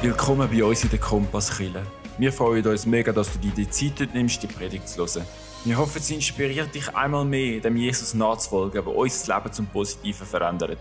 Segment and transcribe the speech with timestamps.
[0.00, 1.84] Willkommen bei uns in der Kompasskille.
[2.18, 5.26] Wir freuen uns mega, dass du dir die Zeit nimmst, die Predigt zu hören.
[5.64, 10.24] Wir hoffen, sie inspiriert dich einmal mehr, dem Jesus nachzufolgen, der unser Leben zum Positiven
[10.24, 10.78] verändert.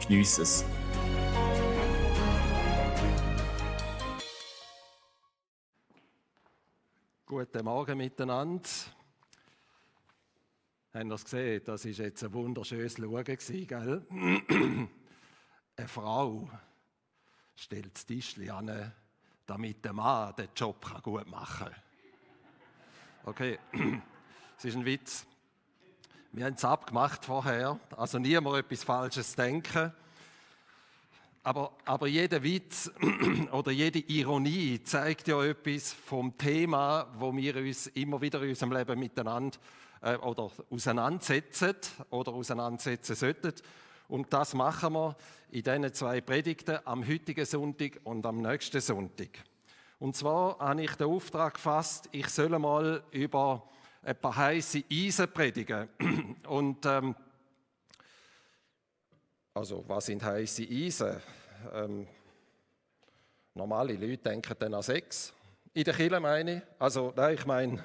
[0.00, 0.64] Geniess es.
[7.24, 8.68] Guten Morgen miteinander.
[10.92, 11.62] Haben ihr es gesehen?
[11.64, 14.06] Das war jetzt ein wunderschönes Schauen, gell?
[15.76, 16.48] Eine Frau
[17.56, 18.92] stellt das Tischchen an,
[19.46, 21.74] damit der Mann den Job gut machen kann.
[23.24, 23.58] Okay,
[24.58, 25.26] es ist ein Witz.
[26.32, 29.92] Wir haben es abgemacht vorher, also niemand etwas Falsches denken.
[31.42, 32.90] Aber, aber jeder Witz
[33.52, 38.72] oder jede Ironie zeigt ja etwas vom Thema, wo wir uns immer wieder in unserem
[38.72, 39.56] Leben miteinander
[40.02, 41.74] äh, oder auseinandersetzen
[42.10, 43.54] oder auseinandersetzen sollten.
[44.08, 45.16] Und das machen wir
[45.50, 49.30] in diesen zwei Predigten am heutigen Sonntag und am nächsten Sonntag.
[49.98, 53.66] Und zwar habe ich den Auftrag gefasst, ich soll mal über
[54.02, 55.88] ein paar heiße Eisen predigen.
[56.46, 57.14] Und ähm,
[59.52, 61.20] also, was sind heiße Eisen?
[61.72, 62.06] Ähm,
[63.54, 65.32] normale Leute denken dann an Sex.
[65.72, 66.62] In der Kirche meine ich.
[66.78, 67.82] Also, nein, ich meine,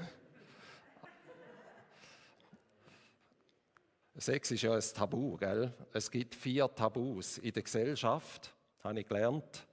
[4.21, 5.73] Sex ist ja ein Tabu, gell?
[5.93, 9.65] Es gibt vier Tabus in der Gesellschaft, habe ich gelernt.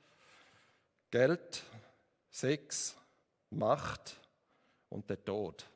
[1.10, 1.62] Geld,
[2.30, 2.96] Sex,
[3.50, 4.16] Macht
[4.88, 5.66] und der Tod.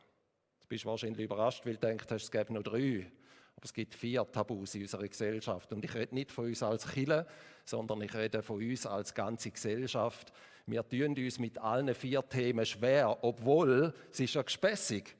[0.61, 3.13] Du bist wahrscheinlich überrascht, weil du denkst, es gäbe nur drei.
[3.57, 5.71] Aber es gibt vier Tabus in unserer Gesellschaft.
[5.75, 7.27] Und ich rede nicht von uns als Kille,
[7.67, 10.33] sondern ich rede von uns als ganze Gesellschaft.
[10.65, 15.15] Wir tun uns mit allen vier Themen schwer, obwohl es ist ja gespässig.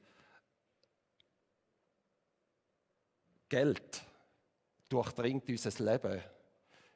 [3.53, 4.01] Geld
[4.89, 6.19] durchdringt unser Leben.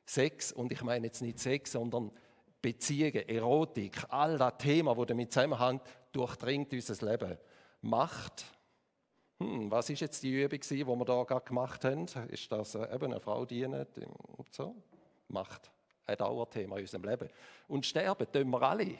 [0.03, 2.11] Sex, und ich meine jetzt nicht Sex, sondern
[2.59, 7.37] Beziehungen, Erotik, all das Thema, das damit zusammenhängt, durchdringt unser Leben.
[7.81, 8.43] Macht.
[9.39, 12.07] Hm, was ist jetzt die Übung, die wir da gerade gemacht haben?
[12.29, 13.85] Ist das äh, eben eine Frau dienen?
[14.49, 14.75] So?
[15.27, 15.69] Macht.
[16.07, 17.29] Ein Dauerthema in unserem Leben.
[17.67, 18.97] Und sterben tun wir alle.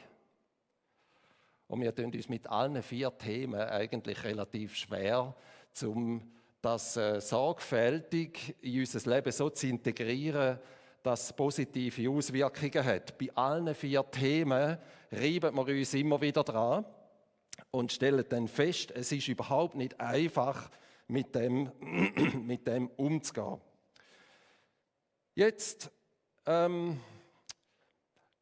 [1.66, 5.34] Und wir tun uns mit allen vier Themen eigentlich relativ schwer,
[5.72, 10.58] zum das äh, sorgfältig in unser Leben so zu integrieren,
[11.02, 13.16] dass es positive Auswirkungen hat.
[13.16, 14.78] Bei allen vier Themen
[15.12, 16.84] reiben wir uns immer wieder dran
[17.70, 20.70] und stellen dann fest, es ist überhaupt nicht einfach,
[21.06, 21.70] mit dem,
[22.46, 23.60] mit dem umzugehen.
[25.34, 25.90] Jetzt
[26.46, 27.00] ähm,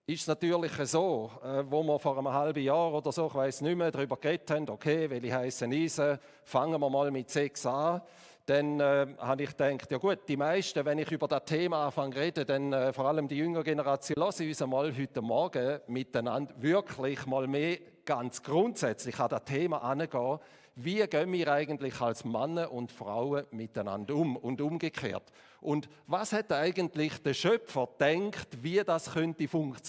[0.08, 3.62] ist es natürlich so, äh, wo wir vor einem halben Jahr oder so, ich weiß
[3.62, 8.00] nicht mehr, darüber geredet haben, okay, welche heißen Eisen, fangen wir mal mit sechs an.
[8.46, 12.14] Dann äh, habe ich gedacht, ja gut, die meisten, wenn ich über das Thema anfange
[12.14, 16.54] zu reden, dann äh, vor allem die jüngere Generation, lasse uns einmal heute Morgen miteinander
[16.58, 20.38] wirklich mal mehr ganz grundsätzlich an das Thema angehen,
[20.76, 25.32] wie gehen wir eigentlich als Männer und Frauen miteinander um und umgekehrt.
[25.60, 29.48] Und was hat eigentlich der Schöpfer gedacht, wie das könnte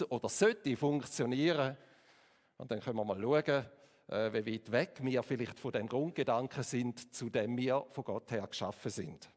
[0.09, 1.75] oder sollte funktionieren?
[2.57, 3.65] Und dann können wir mal schauen,
[4.07, 8.31] äh, wie weit weg wir vielleicht von dem Grundgedanken sind, zu dem wir von Gott
[8.31, 9.29] her geschaffen sind.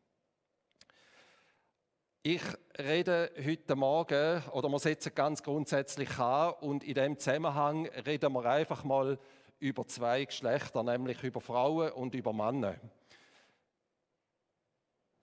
[2.23, 2.43] Ich
[2.79, 8.45] rede heute Morgen, oder wir setzen ganz grundsätzlich an, und in dem Zusammenhang reden wir
[8.45, 9.19] einfach mal
[9.61, 12.77] über zwei Geschlechter, nämlich über Frauen und über Männer.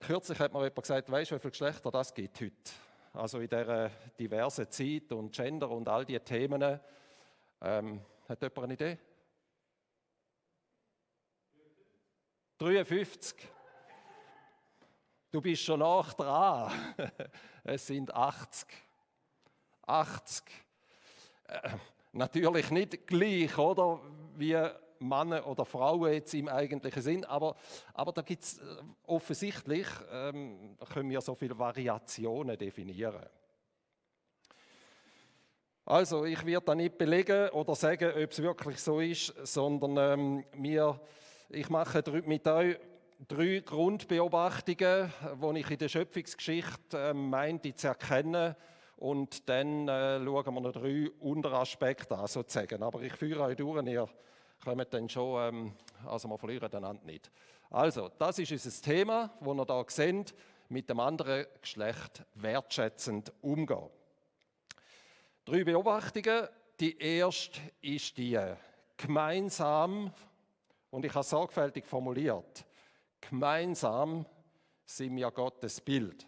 [0.00, 2.54] Kürzlich hat mir jemand gesagt, weißt du, wie viele Geschlechter das gibt heute?
[3.12, 6.80] Also in dieser diversen Zeit und Gender und all diese Themen.
[7.60, 8.98] Ähm, hat jemand eine Idee?
[12.58, 13.36] 53.
[15.30, 16.94] Du bist schon nach dran.
[17.64, 18.66] Es sind 80.
[19.86, 20.44] 80.
[21.48, 21.70] Äh,
[22.18, 24.00] natürlich nicht gleich, oder?
[24.36, 24.56] Wie
[25.00, 27.54] Männer oder Frauen jetzt im eigentlichen Sinn, aber,
[27.94, 28.62] aber da gibt es äh,
[29.06, 33.24] offensichtlich, ähm, können wir so viele Variationen definieren.
[35.84, 40.44] Also, ich werde da nicht belegen oder sagen, ob es wirklich so ist, sondern ähm,
[40.54, 41.00] wir,
[41.48, 42.76] ich mache mit euch
[43.26, 45.12] drei Grundbeobachtungen,
[45.42, 48.54] die ich in der Schöpfungsgeschichte äh, meinte zu erkennen.
[48.98, 52.82] Und dann äh, schauen wir noch drei Unteraspekte an, sozusagen.
[52.82, 54.08] Aber ich führe euch durch, ihr
[54.62, 55.72] kommt dann schon, ähm,
[56.04, 57.30] also wir verlieren einander nicht.
[57.70, 60.34] Also, das ist unser Thema, das ihr hier seht,
[60.68, 63.88] mit dem anderen Geschlecht wertschätzend umgehen.
[65.44, 66.48] Drei Beobachtungen.
[66.80, 68.38] Die erste ist die
[68.96, 70.12] gemeinsam
[70.90, 72.64] und ich habe sorgfältig formuliert,
[73.20, 74.24] gemeinsam
[74.84, 76.26] sind wir Gottes Bild.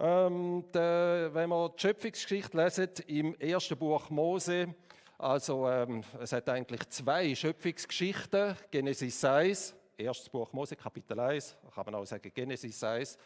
[0.00, 4.72] Ähm, der, wenn wir die Schöpfungsgeschichte lesen im ersten Buch Mose,
[5.18, 11.84] also ähm, es hat eigentlich zwei Schöpfungsgeschichten, Genesis 1, erstes Buch Mose, Kapitel 1, kann
[11.86, 13.18] man auch sagen Genesis 1,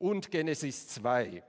[0.00, 1.44] und Genesis 2.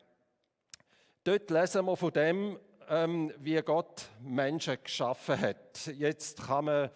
[1.23, 5.87] Dort lesen wir von dem, ähm, wie Gott Menschen geschaffen hat.
[5.87, 6.91] Jetzt kann man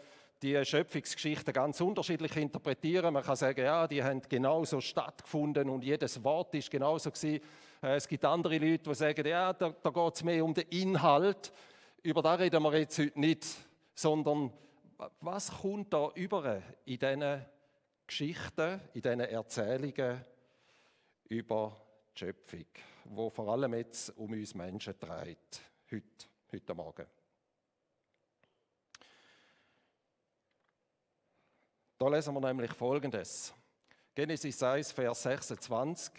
[0.46, 3.14] die Schöpfungsgeschichte ganz unterschiedlich interpretieren.
[3.14, 7.42] Man kann sagen, ja, die haben genauso stattgefunden und jedes Wort ist genauso gewesen.
[7.82, 10.68] Äh, es gibt andere Leute, die sagen, ja, da, da geht es mehr um den
[10.70, 11.52] Inhalt
[12.06, 13.48] über das reden wir jetzt heute nicht,
[13.96, 14.54] sondern
[15.22, 17.46] was kommt da über in diesen
[18.06, 20.24] Geschichten, in diesen Erzählungen
[21.30, 21.76] über
[22.14, 22.66] die Schöpfung,
[23.06, 27.08] wo vor allem jetzt um uns Menschen dreht, heute, heute Morgen.
[31.98, 33.54] Da lesen wir nämlich Folgendes.
[34.14, 36.12] Genesis 1, Vers 26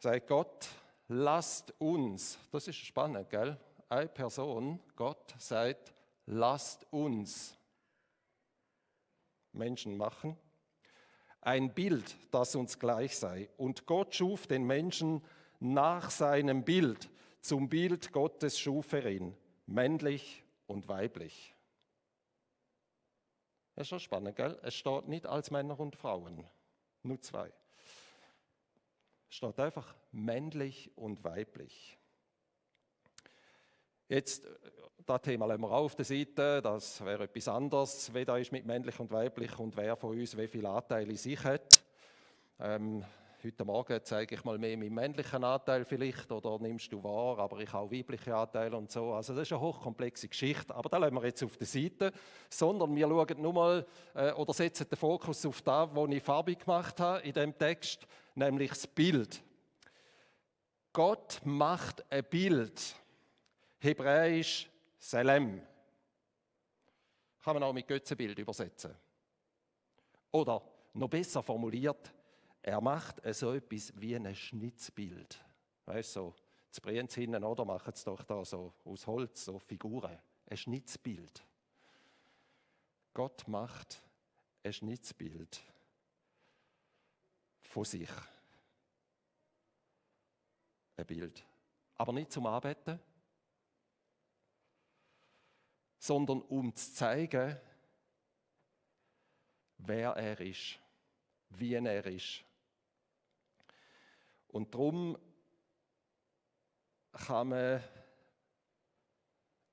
[0.00, 0.68] sagt Gott,
[1.06, 3.56] lasst uns, das ist spannend, gell?
[3.88, 5.94] eine Person, Gott, sagt,
[6.26, 7.56] lasst uns
[9.52, 10.36] Menschen machen,
[11.40, 13.48] ein Bild, das uns gleich sei.
[13.56, 15.24] Und Gott schuf den Menschen
[15.60, 17.08] nach seinem Bild.
[17.40, 19.36] Zum Bild Gottes schuf er ihn,
[19.66, 21.54] männlich und weiblich.
[23.78, 24.58] Das ist schon spannend, gell?
[24.62, 26.44] Es steht nicht als Männer und Frauen,
[27.04, 27.52] nur zwei.
[29.30, 31.96] Es steht einfach männlich und weiblich.
[34.08, 34.48] Jetzt, äh,
[35.06, 38.66] das Thema lassen wir auf der Seite, das wäre etwas anderes, wie da ist mit
[38.66, 41.80] männlich und weiblich und wer von uns wie viele Anteile in sich hat.
[42.58, 43.04] Ähm,
[43.44, 47.60] heute Morgen zeige ich mal mehr meinen männlichen Anteil vielleicht oder nimmst du wahr, aber
[47.60, 49.12] ich auch weibliche Anteile und so.
[49.12, 52.12] Also das ist eine hochkomplexe Geschichte, aber da lassen wir jetzt auf der Seite,
[52.50, 56.58] sondern wir schauen nur mal äh, oder setzen den Fokus auf das, was ich farbig
[56.58, 59.40] gemacht habe in dem Text, nämlich das Bild.
[60.92, 62.96] Gott macht ein Bild
[63.78, 64.68] Hebräisch
[64.98, 65.62] Selem.
[67.44, 68.94] Kann man auch mit Götzenbild übersetzen.
[70.32, 70.60] Oder
[70.94, 72.12] noch besser formuliert,
[72.62, 75.44] er macht so etwas wie ein Schnitzbild.
[75.86, 76.34] Weißt du, so,
[76.68, 77.64] das Brienz hinten, oder?
[77.64, 80.18] Machen es doch da so aus Holz, so Figuren.
[80.46, 81.44] Ein Schnitzbild.
[83.14, 84.02] Gott macht
[84.62, 85.62] ein Schnitzbild
[87.62, 88.10] von sich.
[90.96, 91.44] Ein Bild.
[91.96, 93.00] Aber nicht zum Arbeiten,
[95.98, 97.56] sondern um zu zeigen,
[99.78, 100.78] wer er ist,
[101.50, 102.44] wie er ist.
[104.58, 105.16] Und darum
[107.12, 107.80] kann man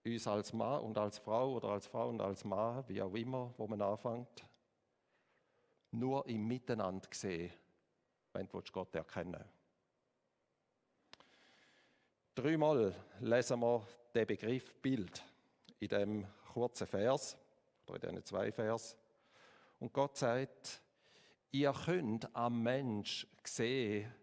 [0.06, 3.52] uns als Mann und als Frau oder als Frau und als Mann, wie auch immer,
[3.58, 4.46] wo man anfängt,
[5.90, 7.52] nur im Miteinander sehen,
[8.34, 9.50] wenn du Gott erkennen willst.
[12.36, 15.24] Dreimal lesen wir den Begriff Bild
[15.80, 17.36] in dem kurzen Vers,
[17.88, 18.96] oder in diesen zwei Vers.
[19.80, 20.80] Und Gott sagt,
[21.50, 24.14] ihr könnt am Mensch sehen,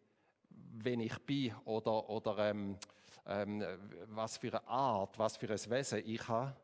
[0.72, 2.78] wenn ich bin oder, oder ähm,
[3.26, 3.64] ähm,
[4.08, 6.56] was für eine Art, was für ein Wesen ich habe.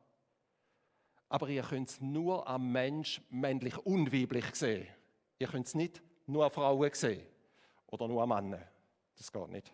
[1.29, 4.89] Aber ihr könnt es nur am Mensch männlich und weiblich sehen.
[5.39, 7.23] Ihr könnt es nicht nur an Frauen sehen
[7.87, 8.67] oder nur an Männer.
[9.17, 9.73] Das geht nicht.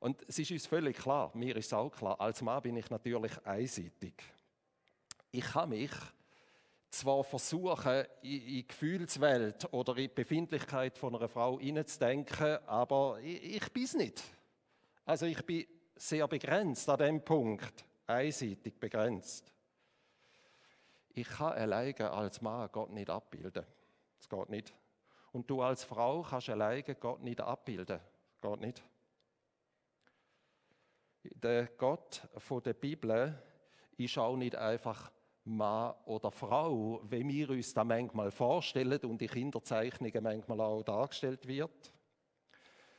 [0.00, 3.32] Und es ist uns völlig klar, mir ist auch klar, als Mann bin ich natürlich
[3.44, 4.14] einseitig.
[5.32, 5.90] Ich kann mich
[6.90, 13.56] zwar versuchen, in die Gefühlswelt oder in die Befindlichkeit von einer Frau hineinzudenken, aber ich,
[13.56, 14.22] ich bin es nicht.
[15.04, 15.66] Also ich bin
[15.96, 19.52] sehr begrenzt an dem Punkt, einseitig begrenzt.
[21.14, 23.66] Ich kann alleine als Mann Gott nicht abbilden.
[24.16, 24.72] Das geht nicht.
[25.32, 27.98] Und du als Frau kannst alleine Gott nicht abbilden.
[28.40, 28.82] Das geht nicht.
[31.24, 33.36] Der Gott von der Bibel
[33.96, 35.10] ist auch nicht einfach
[35.48, 41.46] Mann oder Frau, wie wir uns das manchmal vorstellen und in Kinderzeichnungen manchmal auch dargestellt
[41.46, 41.92] wird,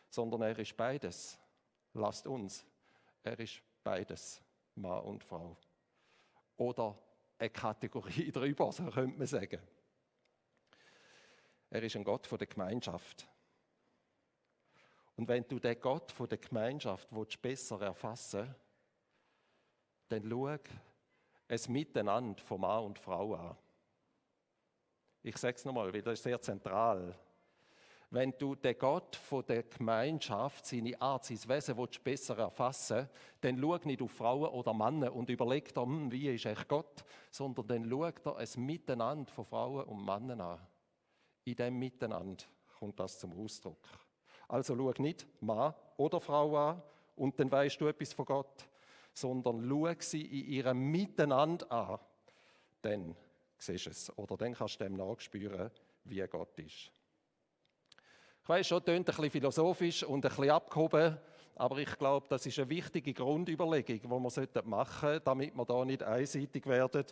[0.10, 1.38] sondern er ist beides.
[1.94, 2.66] Lasst uns,
[3.24, 4.42] er ist beides,
[4.76, 5.58] Mann und Frau.
[6.58, 6.98] Oder
[7.38, 9.62] eine Kategorie drüber, so könnte man sagen.
[11.70, 13.28] Er ist ein Gott von der Gemeinschaft.
[15.16, 18.56] Und wenn du den Gott von der Gemeinschaft willst, besser erfassen
[20.10, 20.58] dann schau
[21.50, 23.58] es Miteinander von Mann und Frau an.
[25.22, 27.14] Ich sage es nochmal, weil das ist sehr zentral.
[28.12, 33.10] Wenn du den Gott von der Gemeinschaft, seine Art, sein Wesen willst, besser erfassen
[33.42, 37.04] dann schau nicht auf Frauen oder Männer und überleg dir, hm, wie ist echt Gott,
[37.30, 40.60] sondern dann schau dir es Miteinander von Frauen und Männern an.
[41.46, 42.44] In dem Miteinander
[42.80, 43.88] kommt das zum Ausdruck.
[44.48, 46.82] Also schau nicht Mann oder Frau an
[47.16, 48.68] und dann weißt du etwas von Gott,
[49.20, 52.00] sondern schau sie in ihrem Miteinander an.
[52.82, 53.16] Dann
[53.58, 54.18] siehst du es.
[54.18, 55.70] Oder dann kannst du dem nachspüren,
[56.06, 56.92] wie Gott ist.
[58.42, 61.18] Ich weiß schon, klingt ein bisschen philosophisch und ein bisschen abgehoben,
[61.56, 65.86] aber ich glaube, das ist eine wichtige Grundüberlegung, die wir machen sollten, damit wir da
[65.86, 67.06] nicht einseitig werden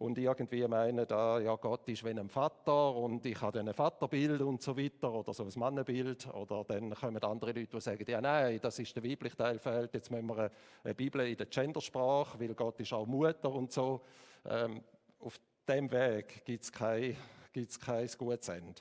[0.00, 4.40] und irgendwie meinen, da, ja, Gott ist wie ein Vater und ich habe ein Vaterbild
[4.40, 6.26] und so weiter oder so ein Mannenbild.
[6.32, 9.92] Oder dann kommen andere Leute, die sagen, ja, nein, das ist der weibliche Teil fehlt,
[9.92, 10.50] jetzt müssen wir
[10.84, 14.00] eine Bibel in der Gendersprache, weil Gott ist auch Mutter und so.
[14.46, 14.82] Ähm,
[15.18, 15.38] auf
[15.68, 17.14] dem Weg gibt es kein,
[17.52, 18.80] gibt's kein gutes Ende.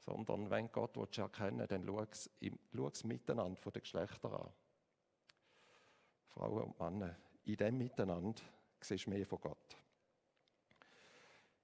[0.00, 4.50] Sondern wenn Gott willst erkennen dann schau es miteinander von den Geschlechtern an.
[6.26, 7.14] Frauen und Männer,
[7.44, 8.42] in dem Miteinander
[8.80, 9.76] siehst du mehr von Gott.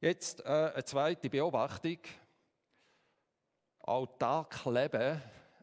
[0.03, 1.99] Jetzt äh, eine zweite Beobachtung.
[3.81, 5.21] Autark leben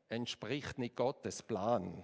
[0.10, 2.04] entspricht nicht Gottes Plan.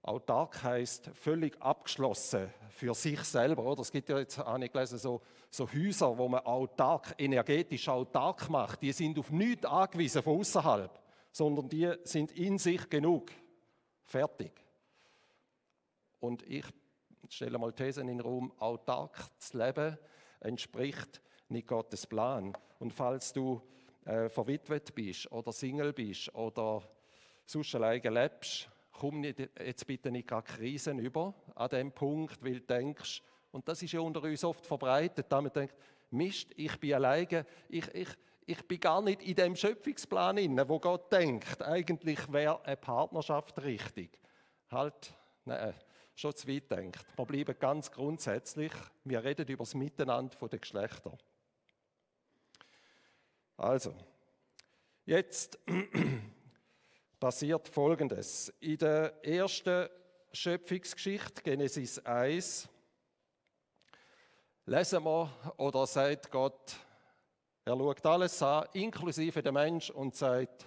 [0.00, 3.64] Autark heißt völlig abgeschlossen für sich selber.
[3.64, 3.82] Oder?
[3.82, 8.48] Es gibt ja jetzt, habe ich gelesen, so, so Häuser, wo man autark, energetisch autark
[8.48, 8.80] macht.
[8.80, 10.98] Die sind auf nichts angewiesen von außerhalb,
[11.32, 13.30] sondern die sind in sich genug.
[14.04, 14.52] Fertig.
[16.18, 16.64] Und ich
[17.28, 19.98] stelle mal Thesen in den Raum, autark zu leben
[20.42, 22.52] entspricht nicht Gottes Plan.
[22.78, 23.60] Und falls du
[24.04, 26.82] äh, verwitwet bist oder Single bist oder
[27.44, 32.60] sonst alleine lebst, komm nicht, jetzt bitte nicht gerade Krisen über an dem Punkt, weil
[32.60, 35.74] du denkst, und das ist ja unter uns oft verbreitet, damit denkt,
[36.10, 38.08] Mist, ich bin alleine, ich, ich,
[38.44, 41.62] ich bin gar nicht in dem Schöpfungsplan inne, wo Gott denkt.
[41.62, 44.18] Eigentlich wäre eine Partnerschaft richtig.
[44.70, 45.74] Halt, nein,
[46.14, 47.04] schon zu weit denkt.
[47.16, 48.72] Wir bleiben ganz grundsätzlich,
[49.04, 51.16] wir reden über das Miteinander der Geschlechter.
[53.56, 53.94] Also,
[55.04, 55.58] jetzt
[57.20, 58.52] passiert Folgendes.
[58.60, 59.88] In der ersten
[60.32, 62.68] Schöpfungsgeschichte, Genesis 1,
[64.66, 66.76] lesen wir oder sagt Gott,
[67.64, 70.66] er schaut alles an, inklusive der Mensch, und sagt,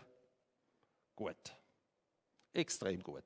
[1.16, 1.36] gut,
[2.54, 3.24] extrem gut.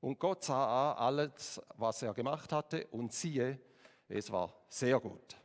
[0.00, 3.58] Und Gott sah an alles, was er gemacht hatte, und siehe,
[4.08, 5.36] es war sehr gut.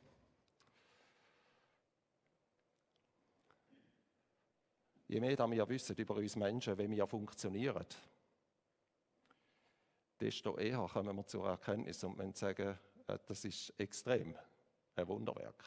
[5.08, 7.86] Je mehr wir wissen über uns Menschen, wie wir funktionieren,
[10.20, 14.36] desto eher kommen wir zur Erkenntnis und sagen, äh, das ist extrem
[14.96, 15.64] ein Wunderwerk.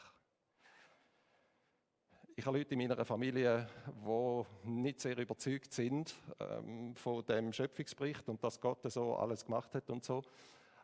[2.39, 8.29] Ich habe Leute in meiner Familie, die nicht sehr überzeugt sind ähm, von dem Schöpfungsbericht
[8.29, 10.23] und dass Gott so alles gemacht hat und so.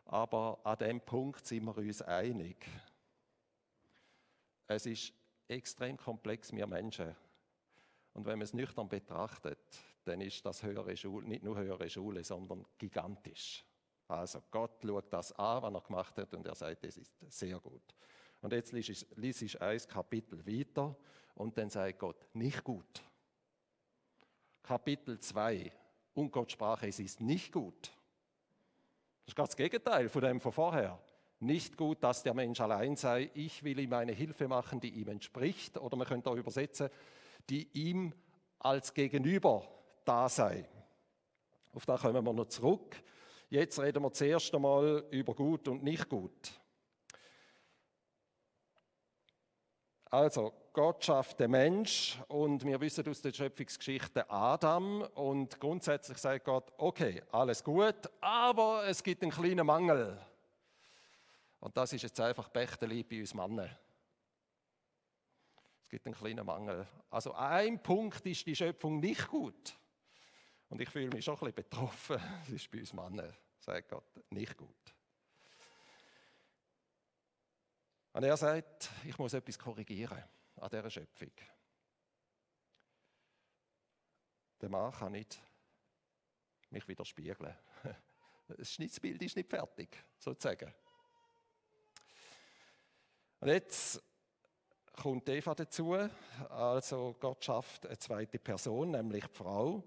[0.04, 2.58] Aber an dem Punkt sind wir uns einig.
[4.66, 5.14] Es ist
[5.48, 7.16] extrem komplex, wir Menschen.
[8.12, 12.22] Und wenn man es nüchtern betrachtet, dann ist das höhere Schule, nicht nur höhere Schule,
[12.22, 13.64] sondern gigantisch.
[14.08, 17.58] Also Gott schaut das an, was er gemacht hat, und er sagt, es ist sehr
[17.60, 17.94] gut.
[18.46, 20.96] Und jetzt liest ich ein Kapitel weiter
[21.34, 23.02] und dann sagt Gott, nicht gut.
[24.62, 25.72] Kapitel 2.
[26.14, 27.90] Und Gott sprach, es ist nicht gut.
[29.24, 30.96] Das ist ganz das Gegenteil von dem von vorher.
[31.40, 33.32] Nicht gut, dass der Mensch allein sei.
[33.34, 35.76] Ich will ihm eine Hilfe machen, die ihm entspricht.
[35.78, 36.88] Oder man könnte auch übersetzen,
[37.50, 38.12] die ihm
[38.60, 39.66] als Gegenüber
[40.04, 40.68] da sei.
[41.74, 42.94] Auf da kommen wir noch zurück.
[43.50, 46.60] Jetzt reden wir zuerst einmal über gut und nicht gut.
[50.10, 56.44] Also, Gott schafft den Mensch und wir wissen aus der Schöpfungsgeschichte Adam und grundsätzlich sagt
[56.44, 60.16] Gott, okay, alles gut, aber es gibt einen kleinen Mangel.
[61.58, 63.76] Und das ist jetzt einfach Bechteli bei uns Männern.
[65.82, 66.86] Es gibt einen kleinen Mangel.
[67.10, 69.76] Also ein Punkt ist die Schöpfung nicht gut.
[70.68, 72.20] Und ich fühle mich schon ein bisschen betroffen.
[72.44, 74.85] Das ist bei uns Männern, sagt Gott, nicht gut.
[78.16, 80.24] Und er sagt, ich muss etwas korrigieren
[80.56, 81.32] an dieser Schöpfung.
[84.58, 85.38] Der Mann kann nicht
[86.70, 87.54] mich widerspiegeln.
[88.48, 90.72] Das Schnitzbild ist nicht fertig, sozusagen.
[93.40, 94.02] Und jetzt
[94.92, 95.94] kommt Eva dazu.
[96.48, 99.82] Also Gott schafft eine zweite Person, nämlich die Frau.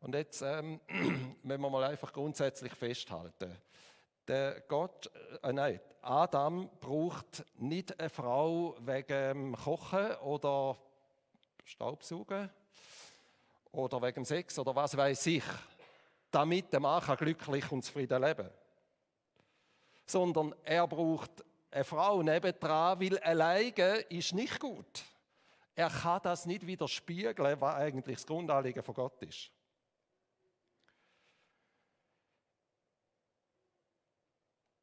[0.00, 0.78] Und jetzt ähm,
[1.42, 3.56] müssen wir mal einfach grundsätzlich festhalten.
[4.28, 5.10] Der Gott,
[5.42, 10.76] äh, nein, Adam braucht nicht eine Frau wegen Kochen oder
[11.64, 12.50] Staubsaugen
[13.72, 15.44] oder wegen Sex oder was weiß ich,
[16.30, 18.54] damit der Mann glücklich und zufrieden leben kann.
[20.06, 25.04] Sondern er braucht eine Frau nebendran, weil alleine ist nicht gut.
[25.74, 29.50] Er kann das nicht widerspiegeln, was eigentlich das Grundanliegen von Gott ist.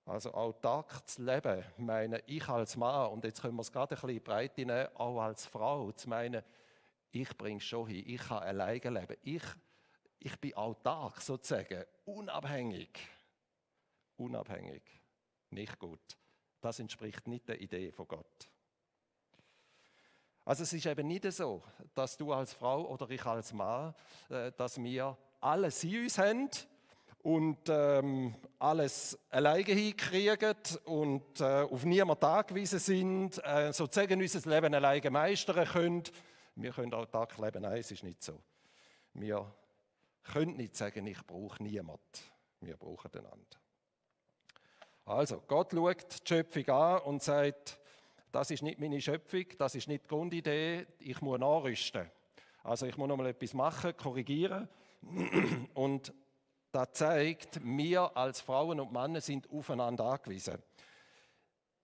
[0.09, 4.01] Also autark zu leben, meine ich als Mann, und jetzt können wir es gerade ein
[4.01, 6.43] bisschen breit nehmen, auch als Frau, zu meinen,
[7.11, 9.43] ich bringe schon hin, ich kann alleine leben, ich,
[10.17, 12.89] ich bin autark sozusagen, unabhängig.
[14.17, 14.81] Unabhängig,
[15.51, 16.17] nicht gut.
[16.59, 18.49] Das entspricht nicht der Idee von Gott.
[20.43, 21.61] Also es ist eben nicht so,
[21.93, 23.93] dass du als Frau oder ich als Mann,
[24.29, 26.49] äh, dass wir alles in uns haben
[27.23, 34.73] und ähm, alles alleine hinkriegen und äh, auf niemanden angewiesen sind, äh, sozusagen unser Leben
[34.73, 36.03] alleine meistern können.
[36.55, 38.41] Wir können auch Tag leben, nein, es ist nicht so.
[39.13, 39.53] Wir
[40.23, 41.99] können nicht sagen, ich brauche niemanden.
[42.61, 43.57] Wir brauchen einander.
[45.05, 47.79] Also, Gott schaut die Schöpfung an und sagt,
[48.31, 52.09] das ist nicht meine Schöpfung, das ist nicht die Grundidee, ich muss nachrüsten.
[52.63, 54.69] Also ich muss noch mal etwas machen, korrigieren
[55.73, 56.13] und
[56.71, 60.61] das zeigt, wir als Frauen und Männer sind aufeinander angewiesen.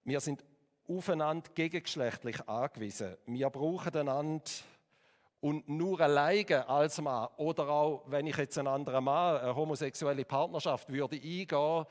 [0.03, 0.43] Wir sind
[0.87, 3.17] aufeinander gegengeschlechtlich angewiesen.
[3.25, 4.43] Wir brauchen einander
[5.41, 10.25] und nur alleine als Mann oder auch, wenn ich jetzt einen anderen Mann eine homosexuelle
[10.25, 11.85] Partnerschaft würde eingehen,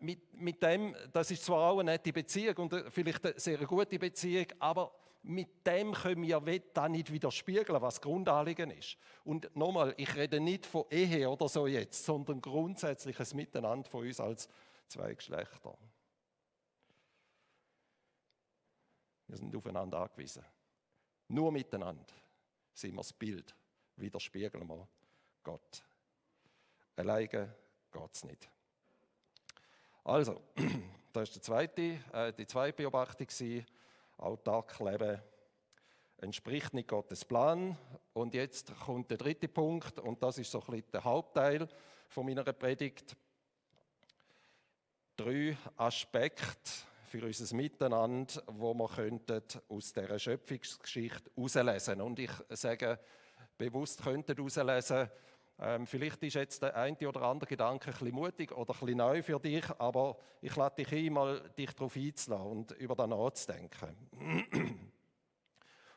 [0.00, 3.98] mit, mit dem, das ist zwar auch eine nette Beziehung und vielleicht eine sehr gute
[3.98, 4.92] Beziehung, aber
[5.22, 6.40] mit dem können wir
[6.72, 8.96] da nicht widerspiegeln, was Grundanliegen ist.
[9.24, 14.20] Und nochmal, ich rede nicht von Ehe oder so jetzt, sondern grundsätzliches Miteinander von uns
[14.20, 14.48] als
[14.88, 15.76] zwei Geschlechter.
[19.26, 20.44] Wir sind aufeinander angewiesen.
[21.28, 22.14] Nur miteinander
[22.72, 23.54] sind wir das Bild,
[23.96, 24.86] widerspiegeln wir
[25.42, 25.82] Gott.
[26.94, 28.48] Alleine geht es nicht.
[30.04, 30.40] Also,
[31.12, 31.82] das ist die zweite,
[32.12, 33.26] äh, die zweite Beobachtung.
[33.26, 33.66] Gewesen.
[34.18, 35.20] Autark leben
[36.18, 37.76] entspricht nicht Gottes Plan.
[38.12, 41.68] Und jetzt kommt der dritte Punkt, und das ist so ein bisschen der Hauptteil
[42.08, 43.16] von meiner Predigt.
[45.16, 46.70] Drei Aspekte
[47.06, 48.88] für unser Miteinander, wo wir
[49.68, 52.00] aus dieser Schöpfungsgeschichte herauslesen.
[52.00, 52.98] Und ich sage
[53.56, 55.10] bewusst könnten herauslesen,
[55.58, 58.98] ähm, vielleicht ist jetzt der eine oder andere Gedanke ein bisschen mutig oder ein bisschen
[58.98, 63.08] neu für dich, aber ich lade dich ein, mal dich darauf einzulassen und über das
[63.08, 63.96] nachzudenken.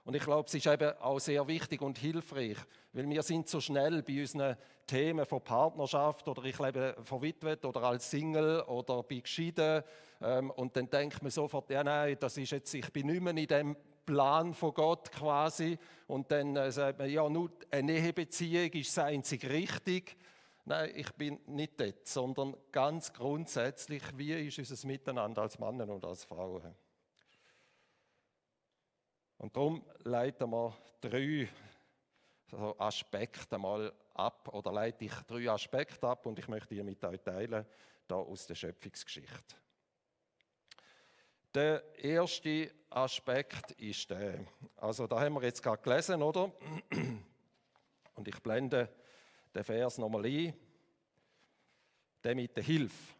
[0.05, 2.57] Und ich glaube, es ist eben auch sehr wichtig und hilfreich,
[2.93, 7.83] weil wir sind so schnell bei unseren Themen von Partnerschaft oder ich lebe verwitwet oder
[7.83, 9.83] als Single oder bin geschieden
[10.19, 13.37] ähm, und dann denkt man sofort, ja nein, das ist jetzt, ich bin nicht mehr
[13.37, 13.77] in dem
[14.09, 15.77] Plan von Gott quasi.
[16.07, 20.17] Und dann äh, sagt man, ja, nur eine Ehebeziehung ist das einzig richtig.
[20.65, 26.03] Nein, ich bin nicht dort, sondern ganz grundsätzlich, wie ist unser Miteinander als Männer und
[26.03, 26.73] als Frauen?
[29.37, 31.47] Und darum leiten wir drei
[32.79, 37.21] Aspekte mal ab, oder leite ich drei Aspekte ab und ich möchte die mit euch
[37.21, 37.63] teilen,
[38.07, 39.55] da aus der Schöpfungsgeschichte.
[41.53, 44.39] Der erste Aspekt ist der,
[44.77, 46.51] also da haben wir jetzt gerade gelesen, oder?
[48.15, 48.89] Und ich blende
[49.53, 50.53] den Vers nochmal ein,
[52.23, 53.13] der mit der Hilfe.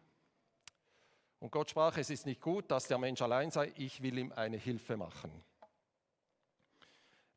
[1.38, 4.32] Und Gott sprach, es ist nicht gut, dass der Mensch allein sei, ich will ihm
[4.32, 5.30] eine Hilfe machen.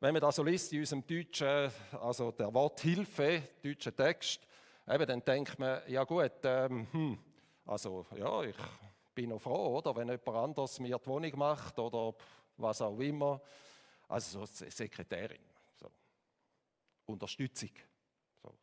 [0.00, 4.46] Wenn man das so liest in unserem deutschen, also der Wort Hilfe, deutschen Text,
[4.86, 7.18] eben, dann denkt man, ja gut, ähm, hm,
[7.64, 8.56] also ja, ich
[9.14, 12.14] bin noch froh, oder, wenn jemand anders mir die Wohnung macht oder
[12.56, 13.40] was auch immer.
[14.08, 15.42] Also so Sekretärin,
[15.76, 15.90] so.
[17.06, 17.70] Unterstützung.
[18.42, 18.54] So.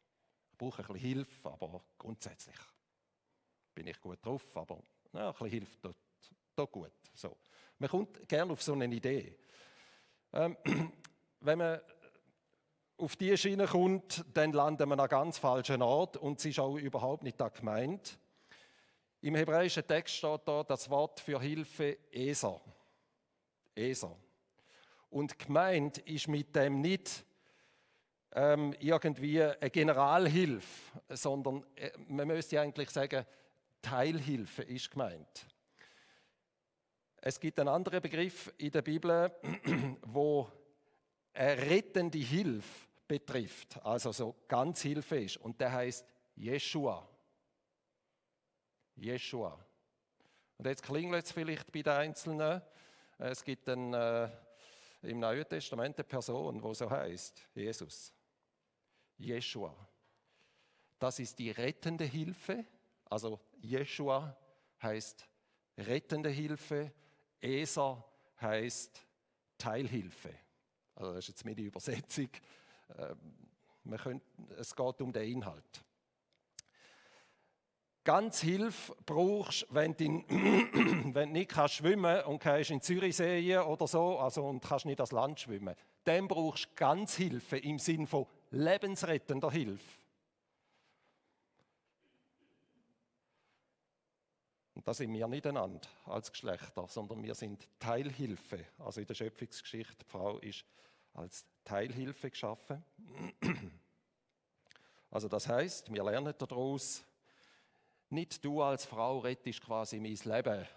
[0.52, 2.58] Ich brauche ein bisschen Hilfe, aber grundsätzlich
[3.74, 4.84] bin ich gut drauf, aber
[5.14, 5.96] ja, ein bisschen Hilfe tut,
[6.56, 6.92] tut gut.
[7.14, 7.38] So.
[7.80, 9.38] Man kommt gerne auf so eine Idee.
[10.34, 10.58] Ähm,
[11.40, 11.82] wenn man
[12.98, 16.78] auf diese Schiene kommt, dann landet man an ganz falschen Ort und es ist auch
[16.78, 18.20] überhaupt nicht da gemeint.
[19.22, 22.60] Im hebräischen Text steht da das Wort für Hilfe Eser.
[23.76, 24.18] Eser.
[25.12, 27.24] Und gemeint ist mit dem nicht
[28.34, 33.26] ähm, irgendwie eine Generalhilfe, sondern äh, man müsste eigentlich sagen,
[33.82, 35.46] Teilhilfe ist gemeint.
[37.18, 39.32] Es gibt einen anderen Begriff in der Bibel,
[40.08, 40.50] wo
[41.34, 47.08] eine rettende Hilfe betrifft, also so ganz Hilfe ist, und der heißt Jeshua.
[48.96, 49.58] Jeshua.
[50.58, 52.62] Und jetzt klingelt es vielleicht bei den Einzelnen.
[53.18, 54.30] Es gibt ein, äh,
[55.04, 58.14] im Neuen Testament eine Person, die so heißt, Jesus.
[59.18, 59.76] Jeshua.
[61.00, 62.66] Das ist die rettende Hilfe.
[63.06, 64.36] Also Jeshua
[64.82, 65.28] heißt
[65.78, 66.92] rettende Hilfe.
[67.42, 68.06] Eser
[68.40, 69.06] heißt
[69.58, 70.34] Teilhilfe.
[70.96, 72.30] Also das ist jetzt meine Übersetzung.
[72.98, 74.22] Ähm, können,
[74.58, 75.84] es geht um den Inhalt.
[78.04, 80.06] Ganz Hilfe brauchst, wenn du,
[81.14, 85.00] wenn du nicht kannst schwimmen und kannst in Zürichsee oder so, also und kannst nicht
[85.00, 85.76] das Land schwimmen.
[86.04, 90.02] Dann brauchst du ganz Hilfe im Sinn von lebensrettender Hilfe.
[94.74, 98.66] Und da sind wir nicht einander als Geschlechter, sondern wir sind Teilhilfe.
[98.80, 100.66] Also in der Schöpfungsgeschichte, die Frau ist
[101.14, 102.84] als Teilhilfe geschaffen.
[105.14, 107.04] Also das heißt, wir lernen daraus,
[108.12, 110.68] nicht du als Frau rettest quasi mein Leben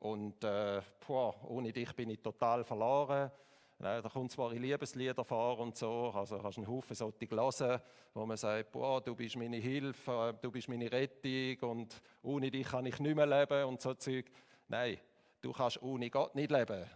[0.00, 3.30] und äh, boah, ohne dich bin ich total verloren
[3.78, 7.80] da kommt zwar in Liebeslieder vor und so, also hast einen Haufen solche gelesen,
[8.14, 12.66] wo man sagt, boah, du bist meine Hilfe, du bist meine Rettung und ohne dich
[12.66, 14.30] kann ich nicht mehr leben und so Zeug.
[14.68, 14.98] Nein,
[15.40, 16.88] du kannst ohne Gott nicht leben.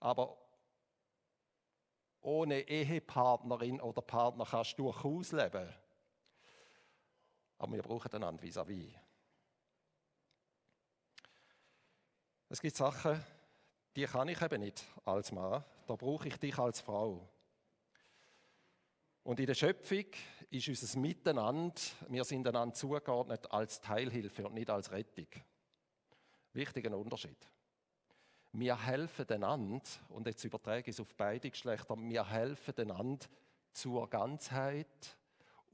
[0.00, 0.36] Aber
[2.20, 5.68] ohne Ehepartnerin oder Partner kannst du durchaus leben.
[7.58, 8.92] Aber wir brauchen einander vis-à-vis.
[8.92, 9.07] -vis.
[12.50, 13.22] Es gibt Sachen,
[13.94, 17.28] die kann ich eben nicht als Mann, da brauche ich dich als Frau.
[19.22, 20.06] Und in der Schöpfung
[20.48, 21.74] ist unser Miteinander,
[22.08, 25.26] wir sind einander zugeordnet als Teilhilfe und nicht als Rettung.
[26.54, 27.36] Wichtiger Unterschied.
[28.52, 33.26] Wir helfen einander, und jetzt übertrage ich es auf beide Geschlechter, wir helfen einander
[33.72, 35.18] zur Ganzheit,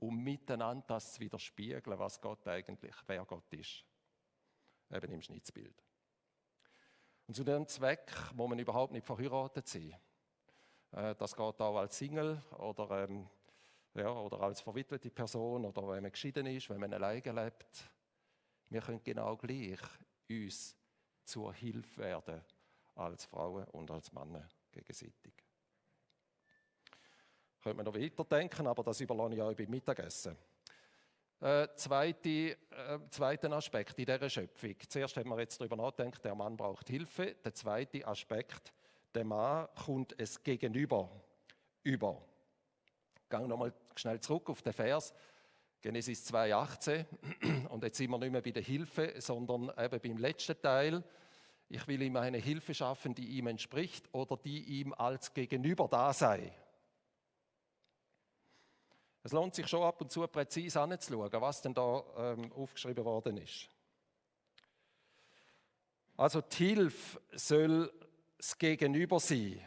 [0.00, 3.84] um miteinander das zu widerspiegeln, was Gott eigentlich, wer Gott ist.
[4.90, 5.83] Eben im Schnitzbild.
[7.26, 9.94] Und zu dem Zweck muss man überhaupt nicht verheiratet sein.
[10.92, 13.28] Äh, das geht auch als Single oder, ähm,
[13.94, 17.90] ja, oder als verwitwete Person oder wenn man geschieden ist, wenn man alleine lebt.
[18.68, 19.80] Wir können genau gleich
[20.28, 20.76] uns
[21.24, 22.42] zur Hilfe werden
[22.94, 25.34] als Frauen und als Männer gegenseitig.
[27.62, 30.36] Könnte man noch weiterdenken, aber das überlasse ich euch beim Mittagessen.
[31.44, 32.56] Äh, zweite, äh,
[33.10, 34.76] zweiten Aspekt in dieser Schöpfung.
[34.88, 37.36] Zuerst haben wir jetzt darüber nachgedacht, der Mann braucht Hilfe.
[37.44, 38.72] Der zweite Aspekt,
[39.14, 41.10] der Mann kommt es gegenüber
[41.82, 42.22] über.
[43.24, 45.12] Ich gehe nochmal schnell zurück auf den Vers,
[45.82, 47.04] Genesis 2,18.
[47.68, 51.04] Und jetzt sind wir nicht mehr bei der Hilfe, sondern eben beim letzten Teil.
[51.68, 56.14] Ich will ihm eine Hilfe schaffen, die ihm entspricht oder die ihm als Gegenüber da
[56.14, 56.54] sei.
[59.24, 63.38] Es lohnt sich schon ab und zu präzise anzuschauen, was denn da ähm, aufgeschrieben worden
[63.38, 63.70] ist.
[66.14, 67.90] Also die Hilfe soll
[68.36, 69.66] das Gegenüber sein.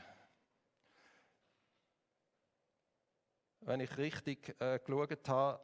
[3.61, 5.59] Wenn ich richtig äh, geschaut habe,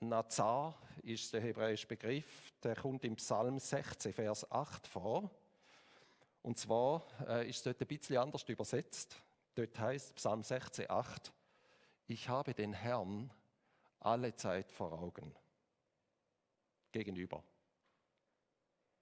[0.00, 5.30] Nazar ist der hebräische Begriff, der kommt im Psalm 16, Vers 8 vor.
[6.42, 9.22] Und zwar äh, ist es dort ein bisschen anders übersetzt.
[9.54, 11.32] Dort heißt Psalm 16, 8,
[12.08, 13.32] ich habe den Herrn
[14.06, 15.34] alle Zeit vor Augen.
[16.92, 17.42] Gegenüber.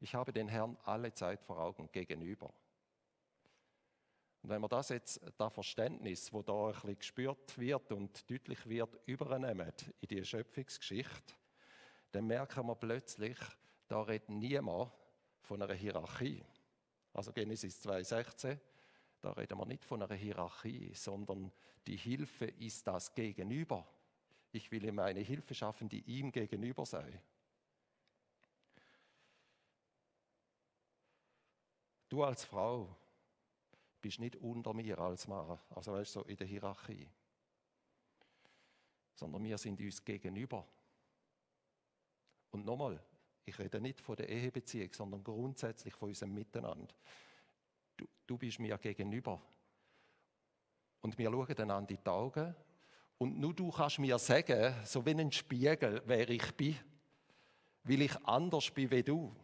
[0.01, 2.53] Ich habe den Herrn alle Zeit vor Augen gegenüber.
[4.43, 8.67] Und wenn wir das jetzt, das Verständnis, wo da ein bisschen gespürt wird und deutlich
[8.67, 11.35] wird, übernehmen in die Schöpfungsgeschichte,
[12.13, 13.39] dann merken wir plötzlich,
[13.89, 14.91] da redet niemand
[15.43, 16.43] von einer Hierarchie.
[17.13, 18.59] Also Genesis 2,16,
[19.21, 21.53] da reden wir nicht von einer Hierarchie, sondern
[21.87, 23.87] die Hilfe ist das Gegenüber.
[24.55, 27.21] Ich will ihm eine Hilfe schaffen, die ihm gegenüber sei.
[32.09, 32.97] Du als Frau
[34.01, 37.11] bist nicht unter mir als Mann, also weißt du, so in der Hierarchie,
[39.17, 40.65] sondern wir sind uns gegenüber.
[42.53, 43.05] Und nochmal,
[43.45, 46.95] ich rede nicht von der Ehebeziehung, sondern grundsätzlich von unserem Miteinander.
[47.97, 49.43] Du, du bist mir gegenüber.
[51.01, 52.55] Und wir schauen einander in die Augen
[53.19, 56.77] und nur du kannst mir sagen, so wie ein Spiegel, wer ich bin,
[57.85, 59.35] weil ich anders bin wie du.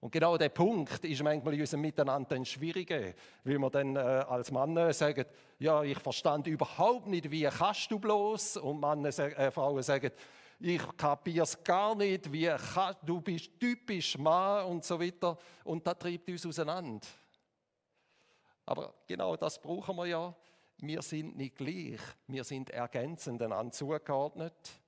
[0.00, 3.98] Und genau der Punkt ist manchmal in unserem Miteinander ein schwieriger, weil wir dann äh,
[3.98, 5.24] als Mann sagen,
[5.58, 8.58] ja, ich verstand überhaupt nicht, wie kannst du bloß?
[8.58, 10.10] Und Männer, äh, Frauen sagen,
[10.58, 15.36] ich kapiere es gar nicht, wie kann, du bist typisch Mann und so weiter.
[15.64, 17.06] Und das treibt uns auseinander.
[18.64, 20.34] Aber genau das brauchen wir ja,
[20.78, 24.80] wir sind nicht gleich, wir sind ergänzend einander zugeordnet.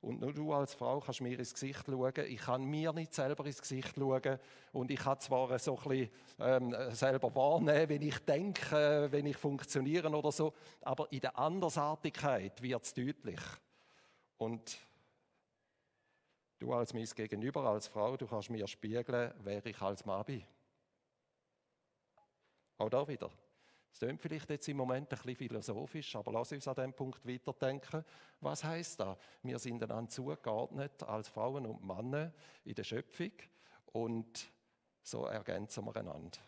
[0.00, 2.12] Und nur du als Frau kannst mir ins Gesicht schauen.
[2.28, 4.38] Ich kann mir nicht selber ins Gesicht schauen.
[4.72, 9.36] Und ich kann zwar so ein bisschen ähm, selber wahrnehmen, wenn ich denke, wenn ich
[9.36, 10.52] funktioniere oder so.
[10.82, 13.40] Aber in der Andersartigkeit wird es deutlich.
[14.38, 14.78] Und
[16.60, 20.44] du als mein Gegenüber, als Frau, du kannst mir spiegeln, wer ich als Mann bin.
[22.78, 23.30] Auch da wieder
[23.96, 27.26] Es klingt vielleicht jetzt im Moment ein bisschen philosophisch, aber lass uns an diesem Punkt
[27.26, 28.04] weiterdenken.
[28.42, 29.16] Was heißt das?
[29.42, 32.30] Wir sind einander zugeordnet als Frauen und Männer
[32.66, 33.32] in der Schöpfung
[33.86, 34.52] und
[35.02, 36.38] so ergänzen wir einander.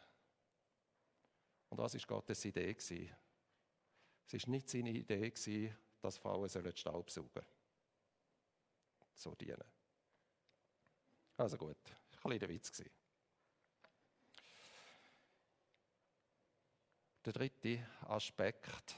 [1.70, 2.76] Und das war Gottes Idee.
[2.76, 7.46] Es war nicht seine Idee, dass Frauen Staub saugen sollen.
[9.14, 9.64] So dienen.
[11.38, 12.82] Also gut, ein bisschen der Witz.
[17.28, 18.94] Der dritte Aspekt,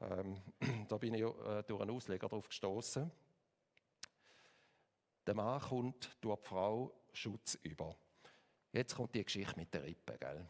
[0.00, 0.42] ähm,
[0.88, 3.08] da bin ich äh, durch einen Ausleger darauf gestoßen.
[5.24, 7.94] Der Mann kommt durch die Frau Schutz über.
[8.72, 10.44] Jetzt kommt die Geschichte mit der Rippe, gell?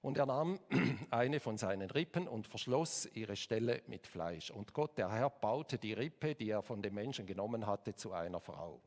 [0.00, 0.58] Und er nahm
[1.10, 4.50] eine von seinen Rippen und verschloss ihre Stelle mit Fleisch.
[4.50, 8.14] Und Gott, der Herr, baute die Rippe, die er von dem Menschen genommen hatte, zu
[8.14, 8.80] einer Frau.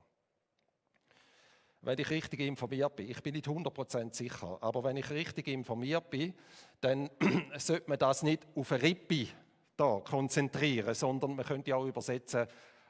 [1.84, 6.12] Wenn ich richtig informiert bin, ich bin nicht 100% sicher, aber wenn ich richtig informiert
[6.12, 6.34] bin,
[6.80, 7.10] dann
[7.58, 9.28] sollte man das nicht auf eine Rippe
[9.78, 12.46] da konzentrieren, sondern man könnte auch übersetzen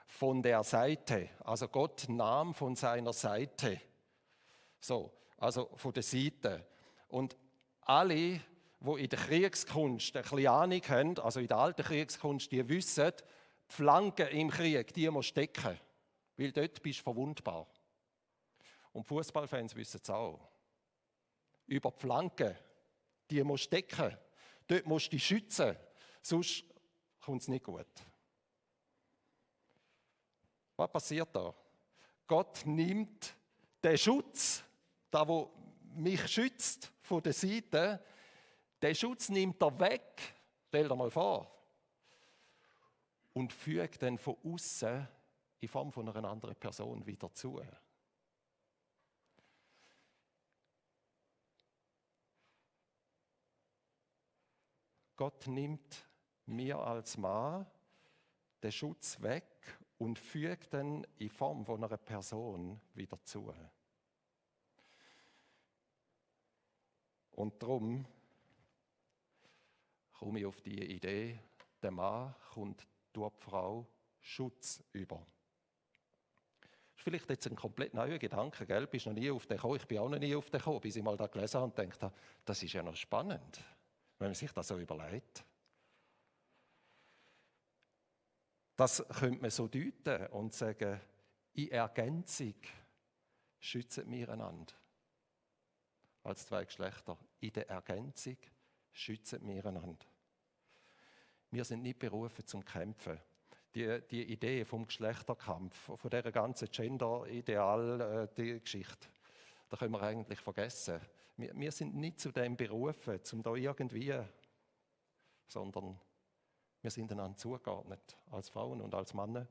[0.06, 1.30] von der Seite.
[1.46, 3.80] Also Gott nahm von seiner Seite.
[4.82, 6.66] So, also von der Seite.
[7.08, 7.38] Und
[7.82, 8.42] alle,
[8.82, 13.12] die in der Kriegskunst ein bisschen Ahnung haben, also in der alten Kriegskunst, die wissen,
[13.18, 15.80] die Flanken im Krieg, die muss stecken,
[16.36, 17.68] weil dort bist du verwundbar.
[18.94, 20.40] Und Fußballfans wissen es auch.
[21.68, 22.56] Über die Flanken,
[23.30, 24.18] die muss stecken,
[24.68, 25.78] dort musst du dich schützen,
[26.22, 26.66] sonst
[27.20, 27.88] kommt es nicht gut.
[30.76, 31.54] Was passiert da?
[32.28, 33.36] Gott nimmt
[33.84, 34.64] den Schutz,
[35.10, 35.52] da wo
[35.96, 38.04] mich schützt von der Seite,
[38.82, 40.22] den Schutz nimmt er weg,
[40.68, 41.54] stell dir mal vor,
[43.34, 45.08] und fügt dann von außen
[45.60, 47.62] in Form von einer anderen Person wieder zu.
[55.22, 56.10] Gott nimmt
[56.48, 57.68] mir als Mann
[58.64, 59.46] den Schutz weg
[60.00, 63.54] und fügt dann in Form von einer Person wieder zu.
[67.34, 68.04] Und darum
[70.12, 71.40] komme ich auf die Idee,
[71.84, 73.86] der Mann kommt durch die Frau
[74.22, 75.24] Schutz über.
[76.62, 78.88] Das ist vielleicht jetzt ein komplett neuer Gedanke, gell?
[78.88, 79.76] Bist noch nie auf den gekommen?
[79.76, 81.76] Ich bin auch noch nie auf den gekommen, bis ich mal da gelesen habe und
[81.76, 82.12] gedacht
[82.44, 83.64] das ist ja noch spannend,
[84.22, 85.44] wenn man sich das so überlegt.
[88.76, 91.02] Das könnte man so deuten und sagen,
[91.54, 92.54] in Ergänzung
[93.60, 94.74] schützen wir einander
[96.24, 97.18] als zwei Geschlechter.
[97.40, 98.38] In der Ergänzung
[98.92, 100.06] schützen wir einander.
[101.50, 103.20] Wir sind nicht berufen zum Kämpfen.
[103.74, 108.30] Die, die Idee vom Geschlechterkampf, von dieser ganzen Gender-Ideal,
[109.72, 111.02] äh, die Geschichte, da können wir eigentlich vergessen.
[111.38, 114.14] Wir, wir sind nicht zu dem berufen, zum da irgendwie,
[115.48, 116.00] sondern
[116.82, 119.48] wir sind einander zugeordnet, als Frauen und als Männer,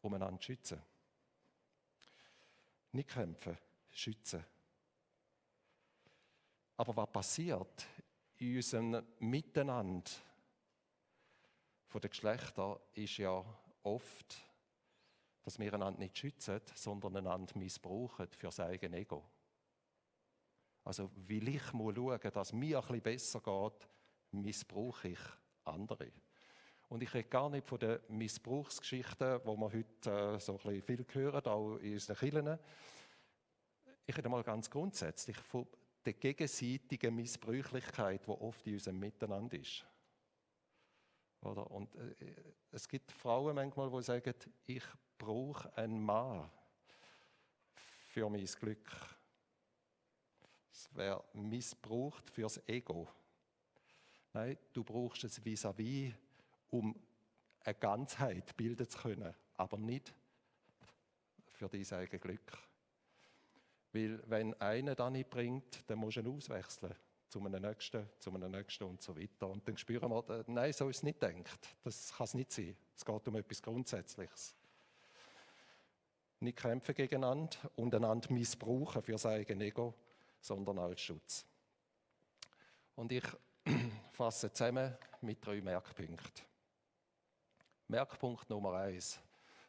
[0.00, 0.82] um einander zu schützen.
[2.92, 3.58] Nicht kämpfen,
[3.90, 4.44] schützen.
[6.76, 7.86] Aber was passiert
[8.36, 10.10] in unserem Miteinander
[11.86, 13.44] von den Geschlechtern ist ja
[13.82, 14.36] oft,
[15.48, 19.24] dass wir einander nicht schützen, sondern einander missbrauchen für sein eigenes Ego.
[20.84, 23.88] Also, will ich mal schauen, dass mir ein bisschen besser geht,
[24.32, 25.18] missbrauche ich
[25.64, 26.12] andere.
[26.90, 30.82] Und ich rede gar nicht von den Missbrauchsgeschichten, die wir heute äh, so ein bisschen
[30.82, 32.58] viel hören, auch in unseren Kirchen.
[34.04, 35.66] Ich rede mal ganz grundsätzlich von
[36.04, 39.86] der gegenseitigen Missbräuchlichkeit, die oft in unserem Miteinander ist.
[41.40, 41.70] Oder?
[41.70, 42.14] Und äh,
[42.70, 44.34] es gibt Frauen manchmal, die sagen,
[44.66, 44.84] ich
[45.18, 46.50] brauche einen Mann
[48.08, 48.90] für mein Glück.
[50.72, 53.08] Es wäre missbraucht fürs Ego.
[54.32, 56.14] Nein, du brauchst es vis-à-vis, -vis,
[56.70, 56.94] um
[57.64, 60.14] eine Ganzheit bilden zu können, aber nicht
[61.46, 62.58] für dein eigenes Glück.
[63.92, 66.94] Weil wenn einer das nicht bringt, dann musst du ihn auswechseln
[67.28, 69.48] zu einem nächsten, zu einem nächsten und so weiter.
[69.48, 71.76] Und dann spüren wir, äh, nein, so ist es nicht denkt.
[71.84, 72.76] Das kann es nicht sein.
[72.94, 74.54] Es geht um etwas Grundsätzliches.
[76.40, 79.94] Nicht kämpfen gegeneinander und einander missbrauchen für sein eigenes Ego,
[80.40, 81.44] sondern als Schutz.
[82.94, 83.24] Und ich
[84.12, 86.44] fasse zusammen mit drei Merkpunkten.
[87.88, 89.18] Merkpunkt Nummer eins.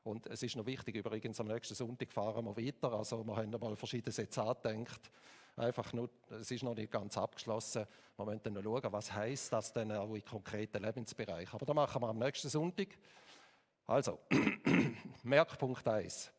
[0.04, 2.92] Und es ist noch wichtig, übrigens, am nächsten Sonntag fahren wir weiter.
[2.94, 5.12] Also wir haben mal verschiedene Sätze angedenkt.
[5.56, 7.86] Einfach nur, es ist noch nicht ganz abgeschlossen.
[8.16, 11.54] Wir müssen dann noch schauen, was heißt das denn auch in konkreten Lebensbereichen.
[11.54, 12.88] Aber das machen wir am nächsten Sonntag.
[13.86, 14.20] Also,
[15.24, 16.32] Merkpunkt 1.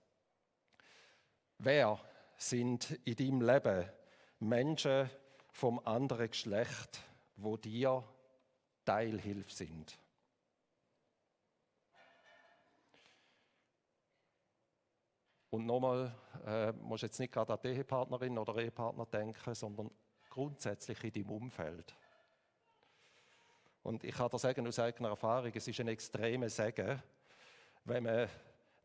[1.63, 2.01] Wer
[2.39, 3.87] sind in deinem Leben
[4.39, 5.11] Menschen
[5.53, 7.03] vom anderen Geschlecht,
[7.37, 8.03] wo dir
[8.87, 9.99] Teilhilfe sind.
[15.51, 16.15] Und nochmal,
[16.47, 19.91] äh, musst jetzt nicht gerade an die Ehepartnerin oder Ehepartner denken, sondern
[20.31, 21.95] grundsätzlich in deinem Umfeld.
[23.83, 27.03] Und ich kann dir sagen aus eigener Erfahrung, es ist ein extremes Segen,
[27.85, 28.31] wenn man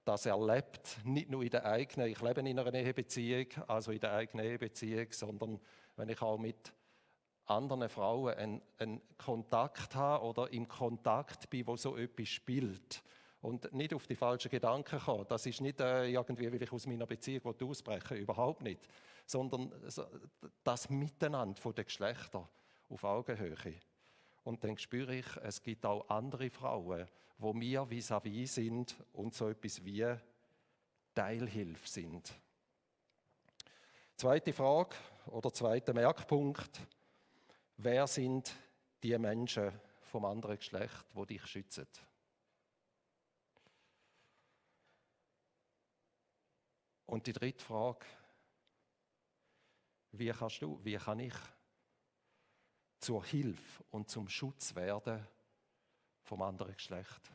[0.06, 4.13] das erlebt, nicht nur in der eigenen, ich lebe in einer Ehebeziehung, also in der
[4.13, 5.60] eigenen Ehebeziehung, sondern
[5.96, 6.74] wenn ich auch mit
[7.46, 13.04] anderen Frauen einen, einen Kontakt habe oder im Kontakt bin, wo so etwas spielt
[13.41, 15.26] und nicht auf die falschen Gedanken kommen.
[15.28, 18.88] Das ist nicht äh, irgendwie, weil ich aus meiner Beziehung ausbrechen überhaupt nicht,
[19.26, 19.72] sondern
[20.63, 22.50] das Miteinander der Geschlechter
[22.89, 23.56] auf Augenhöhe.
[24.45, 27.08] Und dann spüre ich, es gibt auch andere Frauen,
[27.39, 30.05] wo mir vis-à-vis -vis sind und so etwas wie
[31.15, 32.31] Teilhilfe sind.
[34.15, 36.79] Zweite Frage oder zweiter Merkpunkt.
[37.77, 38.55] Wer sind
[39.01, 39.71] die Menschen
[40.03, 41.88] vom anderen Geschlecht, wo dich schützen?
[47.08, 48.05] Und die dritte Frage,
[50.12, 51.34] wie kannst du, wie kann ich
[52.99, 55.25] zur Hilfe und zum Schutz werden
[56.23, 57.31] vom anderen Geschlecht?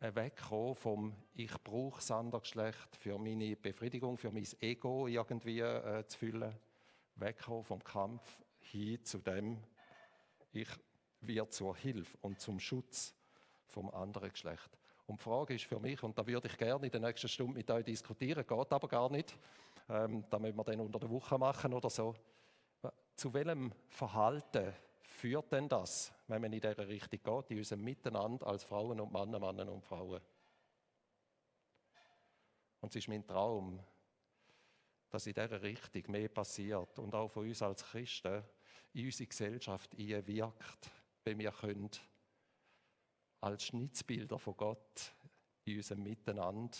[0.00, 6.06] Wegkommen vom Ich brauche das andere Geschlecht für meine Befriedigung, für mein Ego irgendwie äh,
[6.06, 6.54] zu füllen.
[7.16, 8.22] Wegkommen vom Kampf
[8.58, 9.62] hin zu dem,
[10.52, 10.68] ich
[11.20, 13.14] werde zur Hilfe und zum Schutz
[13.66, 14.70] vom anderen Geschlecht.
[15.06, 17.54] Und die Frage ist für mich, und da würde ich gerne in der nächsten Stunde
[17.54, 19.36] mit euch diskutieren, geht aber gar nicht,
[19.88, 22.14] ähm, da müssen wir dann unter der Woche machen oder so.
[23.16, 28.46] Zu welchem Verhalten führt denn das, wenn man in dieser Richtung geht, in unserem Miteinander
[28.46, 30.20] als Frauen und Männer, Männer und Frauen?
[32.80, 33.80] Und es ist mein Traum,
[35.08, 38.42] dass in dieser Richtung mehr passiert und auch von uns als Christen
[38.92, 40.90] in unsere Gesellschaft wirkt,
[41.22, 41.90] wenn wir können
[43.40, 45.14] als Schnitzbilder von Gott
[45.64, 46.76] in unserem Miteinander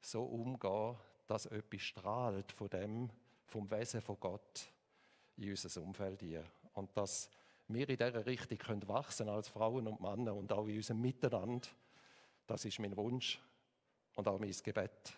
[0.00, 0.96] so umgehen,
[1.26, 3.10] dass etwas strahlt von dem,
[3.46, 4.68] vom Wesen von Gott
[5.36, 6.44] in unser Umfeld hier.
[6.74, 7.30] Und dass
[7.68, 11.68] wir in dieser Richtung können wachsen als Frauen und Männer und auch in unserem Miteinander,
[12.46, 13.40] das ist mein Wunsch
[14.16, 15.16] und auch mein Gebet.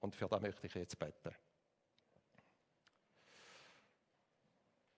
[0.00, 1.34] Und für das möchte ich jetzt beten.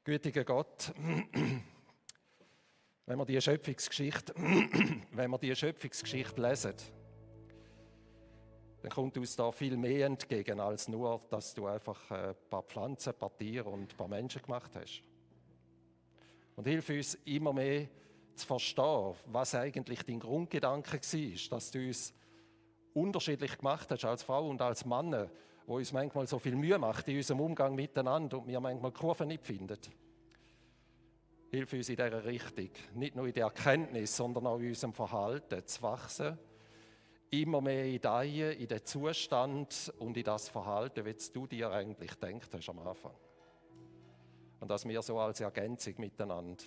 [0.05, 0.93] Gütiger Gott,
[3.07, 4.35] wenn wir die Schöpfungsgeschichte,
[5.13, 6.75] wenn wir die Schöpfungsgeschichte lesen,
[8.83, 13.11] dann kommt uns da viel mehr entgegen, als nur, dass du einfach ein paar Pflanzen,
[13.11, 15.03] ein paar Tiere und ein paar Menschen gemacht hast.
[16.57, 17.87] Und hilf uns immer mehr
[18.35, 22.13] zu verstehen, was eigentlich dein Grundgedanke war, dass du uns
[22.93, 25.31] unterschiedlich gemacht hast als Frau und als Mann,
[25.67, 29.29] wo uns manchmal so viel Mühe macht in unserem Umgang miteinander und wir manchmal Kurven
[29.29, 29.79] nicht finden.
[31.51, 35.65] Hilf uns in dieser Richtung, nicht nur in der Erkenntnis, sondern auch in unserem Verhalten
[35.67, 36.37] zu wachsen,
[37.33, 42.15] immer mehr in deinen, in den Zustand und in das Verhalten, wie du dir eigentlich
[42.15, 43.15] denkt hast am Anfang.
[44.61, 46.63] Und dass wir so als Ergänzung miteinander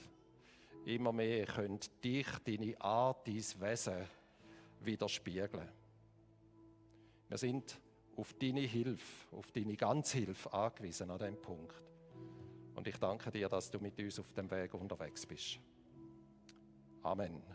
[0.86, 4.06] immer mehr können dich, deine Art, dein Wesen
[4.82, 5.69] widerspiegeln.
[7.30, 7.80] Wir sind
[8.15, 11.75] auf deine Hilfe, auf deine Ganzhilfe angewiesen an diesem Punkt.
[12.75, 15.60] Und ich danke dir, dass du mit uns auf dem Weg unterwegs bist.
[17.04, 17.55] Amen.